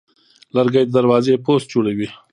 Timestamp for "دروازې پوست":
0.95-1.67